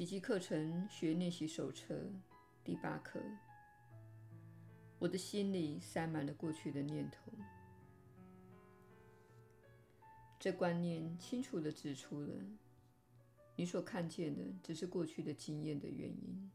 [0.00, 1.94] 奇迹课程学练习手册
[2.64, 3.20] 第八课。
[4.98, 7.30] 我的心里塞满了过去的念头。
[10.38, 12.34] 这观念清楚地指出了，
[13.54, 16.50] 你所看见的只是过去的经验的原因。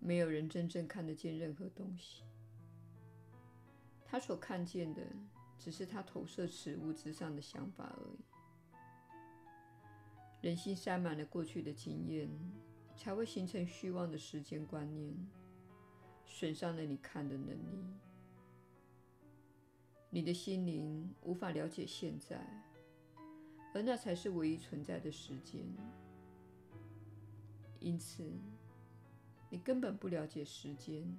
[0.00, 2.24] 没有人真正看得见任何东西，
[4.04, 5.06] 他所看见的
[5.60, 8.35] 只是他投射此物之上的想法而已。
[10.46, 12.30] 人心塞满了过去的经验，
[12.96, 15.12] 才会形成虚妄的时间观念，
[16.24, 17.84] 损伤了你看的能力。
[20.08, 22.40] 你的心灵无法了解现在，
[23.74, 25.66] 而那才是唯一存在的时间。
[27.80, 28.22] 因此，
[29.50, 31.12] 你根本不了解时间。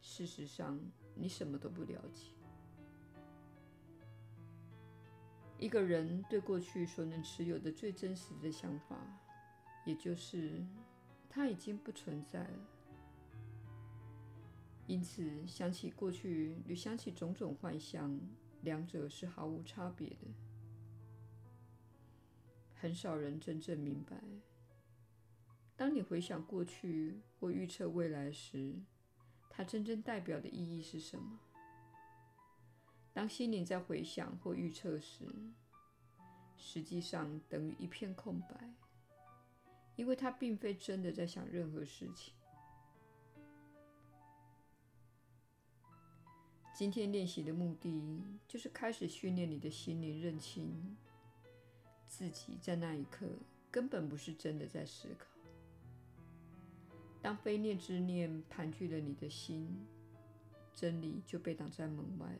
[0.00, 0.80] 事实上，
[1.14, 2.32] 你什么都不了解。
[5.58, 8.96] 一个人对过去所能持有的最真实的想法，
[9.84, 10.64] 也就是
[11.28, 12.58] 它已经不存在了。
[14.86, 18.18] 因此，想起过去与想起种种幻象，
[18.62, 20.28] 两者是毫无差别的。
[22.74, 24.22] 很少人真正明白，
[25.76, 28.76] 当你回想过去或预测未来时，
[29.50, 31.40] 它真正代表的意义是什么。
[33.18, 35.26] 当心灵在回想或预测时，
[36.56, 38.72] 实际上等于一片空白，
[39.96, 42.32] 因为它并非真的在想任何事情。
[46.72, 50.96] 今天练习的目的，就是开始训练你的心灵认清
[52.06, 53.26] 自己在那一刻
[53.68, 55.26] 根本不是真的在思考。
[57.20, 59.76] 当非念之念盘踞了你的心，
[60.72, 62.38] 真理就被挡在门外。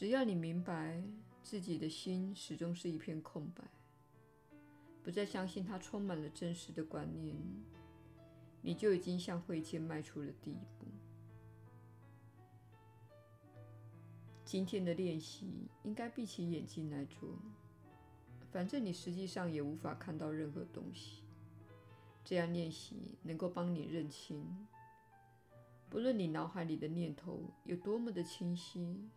[0.00, 1.04] 只要你明白
[1.42, 3.62] 自己的心始终是一片空白，
[5.02, 7.36] 不再相信它充满了真实的观念，
[8.62, 10.86] 你就已经向慧见迈出了第一步。
[14.42, 17.38] 今天的练习应该闭起眼睛来做，
[18.50, 21.24] 反正你实际上也无法看到任何东西。
[22.24, 24.66] 这样练习能够帮你认清，
[25.90, 29.10] 不论你脑海里的念头有多么的清晰。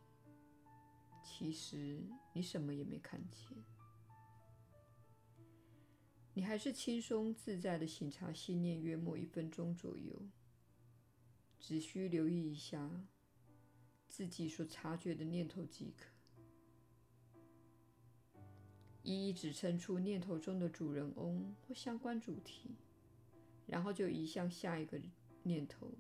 [1.23, 2.03] 其实
[2.33, 3.47] 你什么也没看见，
[6.33, 10.21] 你还是轻松自在的醒察信念约莫一分钟左右，
[11.59, 13.07] 只需留意一下
[14.07, 16.05] 自己所察觉的念头即可，
[19.01, 22.75] 一一指称出念头中的主人翁或相关主题，
[23.65, 24.99] 然后就移向下一个
[25.43, 25.91] 念头。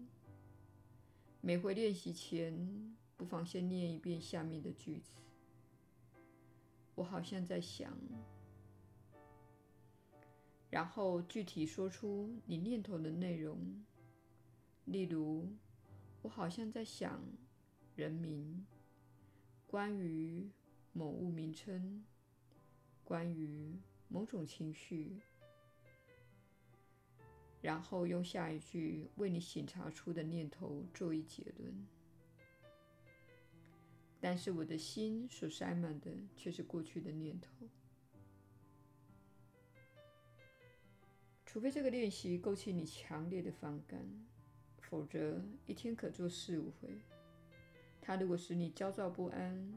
[1.41, 5.13] 每回练习前，不妨先念一遍下面的句子。
[6.95, 7.97] 我好像在想，
[10.69, 13.83] 然后具体说出你念头的内容。
[14.85, 15.47] 例如，
[16.21, 17.23] 我好像在想
[17.95, 18.65] 人名，
[19.65, 20.49] 关于
[20.91, 22.03] 某物名称，
[23.03, 23.79] 关于
[24.09, 25.21] 某种情绪，
[27.61, 31.87] 然后用下一句为你省察出的念头做一结论。
[34.23, 37.49] 但是我的心所塞满的却是过去的念头。
[41.45, 43.99] 除非这个练习勾起你强烈的反感，
[44.79, 47.01] 否则一天可做四五回。
[48.01, 49.73] 它如果使你焦躁不安，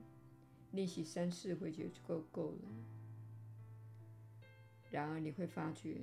[0.70, 2.68] 练习三四回就够够了。
[4.92, 5.96] 然而你会发觉，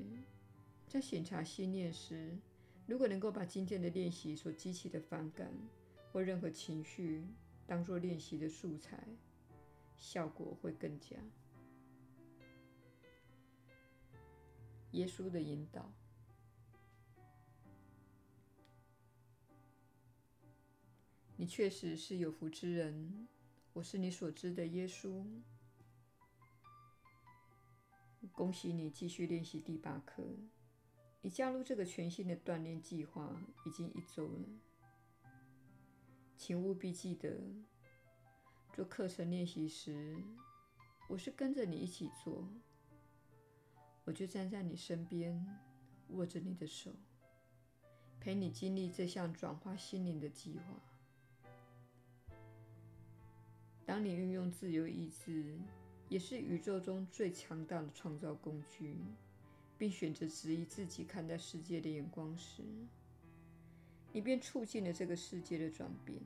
[0.90, 2.38] 在审查心念时，
[2.88, 5.50] 如果能够把今天的练习所激起的反感
[6.12, 7.24] 或任何情绪，
[7.66, 9.08] 当做练习的素材，
[9.96, 11.16] 效果会更佳。
[14.92, 15.92] 耶稣的引导，
[21.36, 23.28] 你确实是有福之人。
[23.74, 25.26] 我是你所知的耶稣。
[28.32, 30.24] 恭喜你继续练习第八课。
[31.22, 34.46] 你加入这个全新的锻炼计划已经一周了。
[36.46, 37.40] 请务必记得，
[38.74, 40.14] 做课程练习时，
[41.08, 42.46] 我是跟着你一起做，
[44.04, 45.42] 我就站在你身边，
[46.10, 46.92] 握着你的手，
[48.20, 50.84] 陪你经历这项转化心灵的计划。
[53.86, 55.58] 当你运用自由意志，
[56.10, 58.98] 也是宇宙中最强大的创造工具，
[59.78, 62.64] 并选择质疑自己看待世界的眼光时，
[64.14, 66.22] 你便促进了这个世界的转变。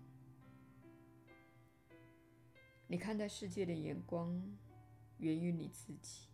[2.86, 4.58] 你看待世界的眼光
[5.18, 6.28] 源于你自己，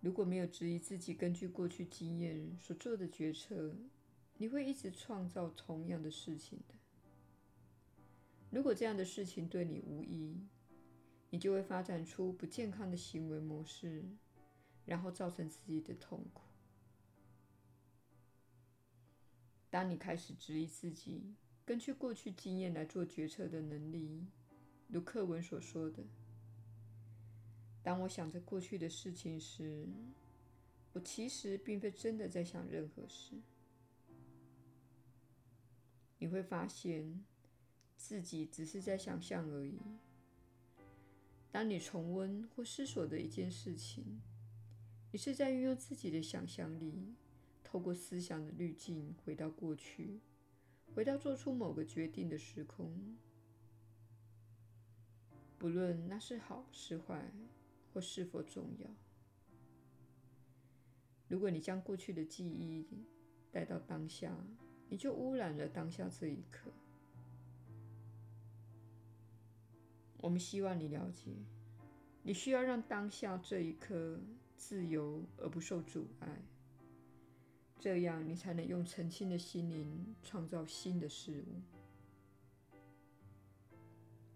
[0.00, 3.74] 如果没有质疑自己根据过去经验所做的决策，
[4.36, 6.74] 你会一直创造同样的事情的。
[8.50, 10.46] 如果这样的事情对你无益，
[11.30, 14.04] 你就会发展出不健康的行为模式，
[14.84, 16.45] 然后造成自己的痛苦。
[19.70, 21.34] 当你开始质疑自己
[21.64, 24.24] 根据过去经验来做决策的能力，
[24.88, 26.04] 如课文所说的。
[27.82, 29.86] 当我想着过去的事情时，
[30.92, 33.34] 我其实并非真的在想任何事。
[36.18, 37.24] 你会发现
[37.96, 39.78] 自己只是在想象而已。
[41.52, 44.20] 当你重温或思索的一件事情，
[45.12, 47.14] 你是在运用自己的想象力，
[47.66, 50.20] 透过思想的滤镜回到过去，
[50.94, 53.16] 回到做出某个决定的时空。
[55.58, 57.32] 不论那是好是坏。
[57.92, 58.90] 或是否重要？
[61.28, 62.86] 如果你将过去的记忆
[63.50, 64.36] 带到当下，
[64.90, 66.70] 你就污染了当下这一刻。
[70.18, 71.32] 我们希望你了解，
[72.22, 74.20] 你需要让当下这一刻
[74.58, 76.42] 自由而不受阻碍，
[77.78, 81.60] 这样你才能用澄清的心灵创造新的事物。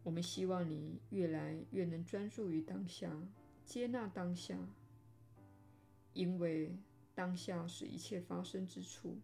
[0.02, 3.10] 我们希望你越来越能专注于当下。
[3.64, 4.58] 接纳当下，
[6.12, 6.76] 因为
[7.14, 9.16] 当下是一切发生之处。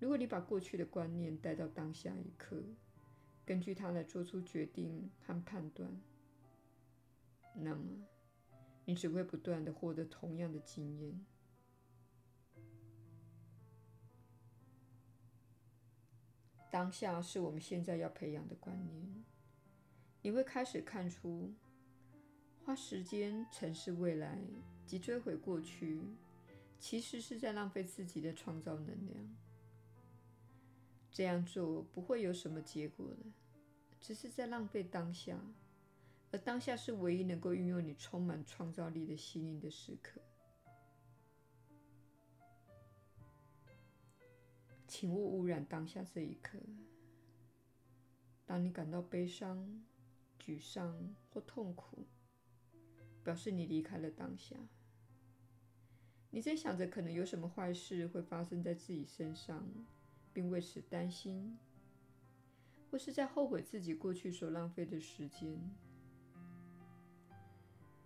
[0.00, 2.62] 如果你把过去的观念带到当下一刻，
[3.44, 5.90] 根据它来做出决定和判断，
[7.54, 7.82] 那么
[8.86, 11.24] 你只会不断地获得同样的经验。
[16.74, 19.24] 当下是我们现在要培养的观念。
[20.22, 21.54] 你会开始看出。
[22.64, 24.40] 花时间沉思未来
[24.84, 26.00] 及追悔过去，
[26.80, 29.36] 其实是在浪费自己的创造能量。
[31.12, 33.18] 这样做不会有什么结果的，
[34.00, 35.38] 只是在浪费当下，
[36.32, 40.20] 而当下是唯一能够运用你充满创造力的心灵的时刻。
[44.96, 46.56] 请勿污染当下这一刻。
[48.46, 49.82] 当你感到悲伤、
[50.40, 52.06] 沮丧或痛苦，
[53.24, 54.54] 表示你离开了当下，
[56.30, 59.66] 你在想着可能有什么坏事会发生在自己身上，
[60.32, 61.58] 并为此担心，
[62.88, 65.58] 或是在后悔自己过去所浪费的时间。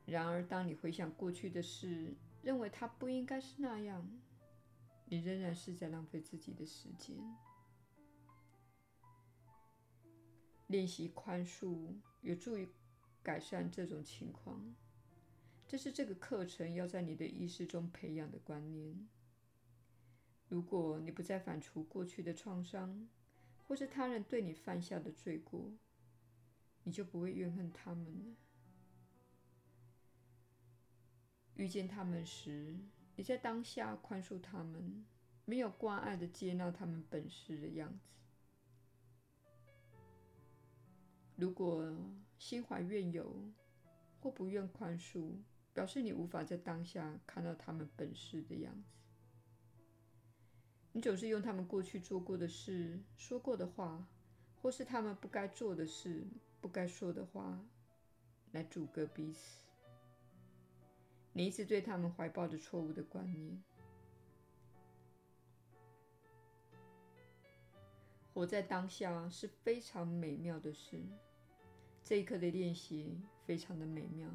[0.07, 4.09] 然而，当你回想过去的事，认为它不应该是那样，
[5.11, 7.17] 你仍然是在浪费自己的时间。
[10.67, 12.69] 练习宽恕有助于
[13.23, 14.75] 改善这种情况。
[15.67, 19.09] 这是这个课程要在你的意识中培养的观念。
[20.49, 23.09] 如果你不再反刍过去的创伤，
[23.67, 25.73] 或是他人对你犯下的罪过，
[26.85, 28.37] 你就不会怨恨他们了。
[31.55, 32.79] 遇见他们时，
[33.19, 35.05] 你在当下宽恕他们，
[35.45, 38.07] 没有挂碍地接纳他们本是的样子。
[41.35, 41.99] 如果
[42.39, 43.51] 心怀怨尤
[44.21, 45.33] 或不愿宽恕，
[45.75, 48.89] 表示你无法在当下看到他们本是的样子。
[50.93, 54.07] 你总是用他们过去做过的事、说过的话，
[54.63, 56.25] 或是他们不该做的事、
[56.61, 57.59] 不该说的话，
[58.53, 59.68] 来阻隔彼此。
[61.39, 63.63] 你一直对他们怀抱着错误的观念。
[68.35, 71.01] 活在当下是非常美妙的事。
[72.03, 74.29] 这一刻的练习非常的美妙。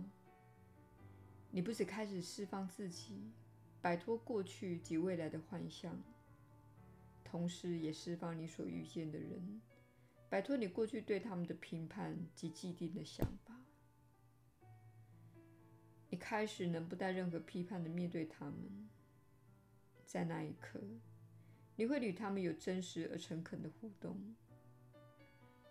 [1.52, 3.34] 你不止开始释放自己，
[3.82, 6.02] 摆脱过去及未来的幻象，
[7.26, 9.62] 同时也释放你所遇见的人，
[10.30, 13.53] 摆脱你过去对他们的评判及既定的想法。
[16.14, 18.88] 你开始能不带任何批判的面对他们，
[20.06, 20.80] 在那一刻，
[21.76, 24.36] 你会与他们有真实而诚恳的互动，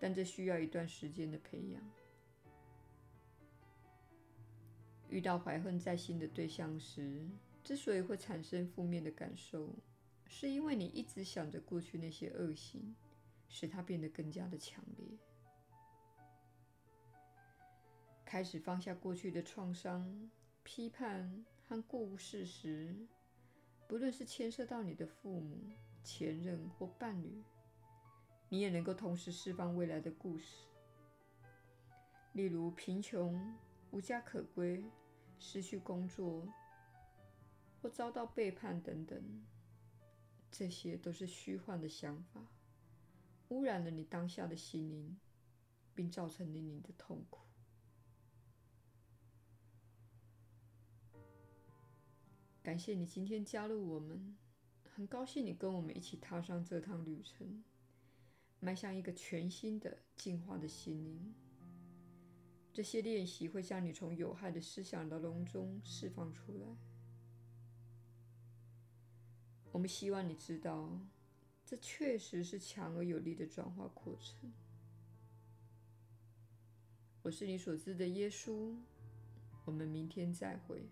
[0.00, 1.80] 但这需要一段时间的培养。
[5.08, 7.24] 遇到怀恨在心的对象时，
[7.62, 9.72] 之所以会产生负面的感受，
[10.26, 12.96] 是因为你一直想着过去那些恶行，
[13.48, 15.06] 使它变得更加的强烈。
[18.32, 20.30] 开始放下过去的创伤、
[20.62, 22.96] 批判和过误事实，
[23.86, 25.60] 不论是牵涉到你的父母、
[26.02, 27.44] 前任或伴侣，
[28.48, 30.64] 你也能够同时释放未来的故事，
[32.32, 33.54] 例如贫穷、
[33.90, 34.82] 无家可归。
[35.38, 36.48] 失去工作
[37.82, 39.44] 或遭到背叛等等，
[40.50, 42.40] 这些都是虚幻的想法，
[43.48, 45.20] 污染了你当下的心灵，
[45.94, 47.40] 并造成了你的痛苦。
[52.62, 54.36] 感谢你今天加入我们，
[54.94, 57.64] 很高兴你跟我们一起踏上这趟旅程，
[58.60, 61.34] 迈向一个全新的、进化的心灵。
[62.72, 66.76] 这些练习会将你从有害的思想牢笼中释放出来。
[69.72, 71.00] 我们希望你知道，
[71.66, 74.52] 这确实是强而有力的转化过程。
[77.22, 78.76] 我是你所知的耶稣。
[79.64, 80.88] 我们明天再会。